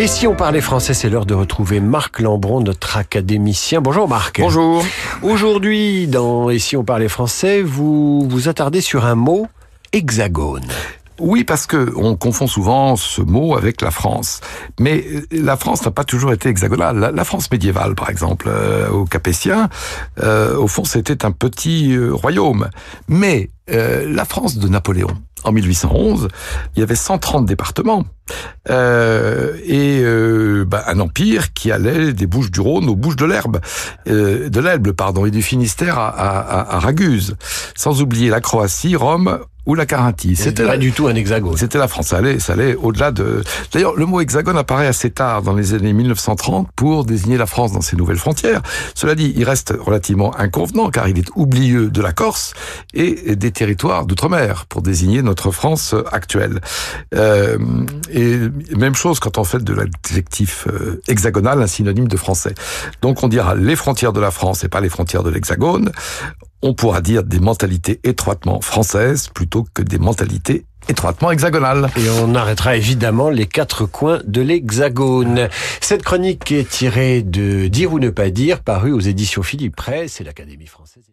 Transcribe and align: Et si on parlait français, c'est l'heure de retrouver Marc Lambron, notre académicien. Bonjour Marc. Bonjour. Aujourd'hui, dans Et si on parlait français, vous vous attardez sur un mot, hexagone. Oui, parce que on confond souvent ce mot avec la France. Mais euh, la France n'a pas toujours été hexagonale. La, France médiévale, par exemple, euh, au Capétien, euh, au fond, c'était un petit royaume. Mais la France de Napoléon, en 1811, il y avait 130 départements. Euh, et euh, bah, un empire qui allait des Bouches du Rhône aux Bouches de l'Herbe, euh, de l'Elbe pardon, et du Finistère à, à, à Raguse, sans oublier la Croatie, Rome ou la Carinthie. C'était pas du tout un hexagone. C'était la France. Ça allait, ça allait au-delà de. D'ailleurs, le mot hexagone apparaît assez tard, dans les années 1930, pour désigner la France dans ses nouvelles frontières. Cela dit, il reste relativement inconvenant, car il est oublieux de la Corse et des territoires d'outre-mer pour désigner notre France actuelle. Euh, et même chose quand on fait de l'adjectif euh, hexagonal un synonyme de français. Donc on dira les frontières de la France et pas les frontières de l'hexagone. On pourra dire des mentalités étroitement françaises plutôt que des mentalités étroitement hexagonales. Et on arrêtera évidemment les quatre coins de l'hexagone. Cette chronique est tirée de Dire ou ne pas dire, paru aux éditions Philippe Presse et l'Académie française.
Et 0.00 0.06
si 0.06 0.26
on 0.26 0.34
parlait 0.34 0.62
français, 0.62 0.94
c'est 0.94 1.10
l'heure 1.10 1.26
de 1.26 1.34
retrouver 1.34 1.78
Marc 1.78 2.20
Lambron, 2.20 2.62
notre 2.62 2.96
académicien. 2.96 3.82
Bonjour 3.82 4.08
Marc. 4.08 4.40
Bonjour. 4.40 4.82
Aujourd'hui, 5.20 6.06
dans 6.06 6.48
Et 6.48 6.58
si 6.58 6.74
on 6.74 6.84
parlait 6.84 7.10
français, 7.10 7.60
vous 7.60 8.26
vous 8.26 8.48
attardez 8.48 8.80
sur 8.80 9.04
un 9.04 9.14
mot, 9.14 9.46
hexagone. 9.92 10.64
Oui, 11.18 11.44
parce 11.44 11.66
que 11.66 11.92
on 11.96 12.16
confond 12.16 12.46
souvent 12.46 12.96
ce 12.96 13.20
mot 13.20 13.54
avec 13.58 13.82
la 13.82 13.90
France. 13.90 14.40
Mais 14.78 15.04
euh, 15.06 15.20
la 15.32 15.58
France 15.58 15.84
n'a 15.84 15.90
pas 15.90 16.04
toujours 16.04 16.32
été 16.32 16.48
hexagonale. 16.48 17.12
La, 17.14 17.24
France 17.24 17.50
médiévale, 17.50 17.94
par 17.94 18.08
exemple, 18.08 18.48
euh, 18.48 18.88
au 18.88 19.04
Capétien, 19.04 19.68
euh, 20.22 20.56
au 20.56 20.66
fond, 20.66 20.84
c'était 20.84 21.26
un 21.26 21.32
petit 21.32 21.94
royaume. 22.10 22.70
Mais 23.06 23.50
la 23.68 24.24
France 24.24 24.56
de 24.56 24.66
Napoléon, 24.66 25.16
en 25.44 25.52
1811, 25.52 26.28
il 26.76 26.80
y 26.80 26.82
avait 26.82 26.94
130 26.94 27.46
départements. 27.46 28.04
Euh, 28.68 29.56
et 29.64 30.00
euh, 30.02 30.64
bah, 30.64 30.84
un 30.86 31.00
empire 31.00 31.52
qui 31.52 31.72
allait 31.72 32.12
des 32.12 32.26
Bouches 32.26 32.50
du 32.50 32.60
Rhône 32.60 32.88
aux 32.88 32.94
Bouches 32.94 33.16
de 33.16 33.24
l'Herbe, 33.24 33.60
euh, 34.08 34.48
de 34.48 34.60
l'Elbe 34.60 34.92
pardon, 34.92 35.26
et 35.26 35.30
du 35.30 35.42
Finistère 35.42 35.98
à, 35.98 36.08
à, 36.08 36.76
à 36.76 36.78
Raguse, 36.78 37.36
sans 37.74 38.02
oublier 38.02 38.30
la 38.30 38.40
Croatie, 38.40 38.94
Rome 38.96 39.40
ou 39.66 39.74
la 39.74 39.86
Carinthie. 39.86 40.36
C'était 40.36 40.64
pas 40.64 40.76
du 40.76 40.92
tout 40.92 41.06
un 41.06 41.14
hexagone. 41.14 41.56
C'était 41.56 41.78
la 41.78 41.88
France. 41.88 42.08
Ça 42.08 42.18
allait, 42.18 42.38
ça 42.38 42.54
allait 42.54 42.74
au-delà 42.74 43.12
de. 43.12 43.42
D'ailleurs, 43.72 43.94
le 43.96 44.06
mot 44.06 44.20
hexagone 44.20 44.56
apparaît 44.56 44.86
assez 44.86 45.10
tard, 45.10 45.42
dans 45.42 45.54
les 45.54 45.74
années 45.74 45.92
1930, 45.92 46.68
pour 46.74 47.04
désigner 47.04 47.36
la 47.36 47.46
France 47.46 47.72
dans 47.72 47.80
ses 47.80 47.96
nouvelles 47.96 48.18
frontières. 48.18 48.62
Cela 48.94 49.14
dit, 49.14 49.32
il 49.36 49.44
reste 49.44 49.74
relativement 49.78 50.36
inconvenant, 50.38 50.90
car 50.90 51.08
il 51.08 51.18
est 51.18 51.28
oublieux 51.36 51.90
de 51.90 52.02
la 52.02 52.12
Corse 52.12 52.54
et 52.94 53.36
des 53.36 53.50
territoires 53.50 54.06
d'outre-mer 54.06 54.66
pour 54.68 54.82
désigner 54.82 55.22
notre 55.22 55.50
France 55.50 55.94
actuelle. 56.12 56.60
Euh, 57.14 57.58
et 58.12 58.38
même 58.76 58.94
chose 58.94 59.20
quand 59.20 59.38
on 59.38 59.44
fait 59.44 59.62
de 59.62 59.72
l'adjectif 59.72 60.66
euh, 60.68 61.00
hexagonal 61.08 61.62
un 61.62 61.66
synonyme 61.66 62.08
de 62.08 62.16
français. 62.16 62.54
Donc 63.02 63.22
on 63.22 63.28
dira 63.28 63.54
les 63.54 63.76
frontières 63.76 64.12
de 64.12 64.20
la 64.20 64.30
France 64.30 64.64
et 64.64 64.68
pas 64.68 64.80
les 64.80 64.88
frontières 64.88 65.22
de 65.22 65.30
l'hexagone. 65.30 65.92
On 66.62 66.74
pourra 66.74 67.00
dire 67.00 67.24
des 67.24 67.40
mentalités 67.40 68.00
étroitement 68.04 68.60
françaises 68.60 69.28
plutôt 69.28 69.66
que 69.72 69.82
des 69.82 69.98
mentalités 69.98 70.66
étroitement 70.88 71.30
hexagonales. 71.30 71.90
Et 71.96 72.08
on 72.22 72.34
arrêtera 72.34 72.76
évidemment 72.76 73.30
les 73.30 73.46
quatre 73.46 73.86
coins 73.86 74.20
de 74.26 74.40
l'hexagone. 74.40 75.48
Cette 75.80 76.02
chronique 76.02 76.52
est 76.52 76.68
tirée 76.68 77.22
de 77.22 77.68
Dire 77.68 77.92
ou 77.92 77.98
ne 77.98 78.10
pas 78.10 78.30
dire, 78.30 78.62
paru 78.62 78.92
aux 78.92 79.00
éditions 79.00 79.42
Philippe 79.42 79.76
Presse 79.76 80.20
et 80.20 80.24
l'Académie 80.24 80.66
française. 80.66 81.10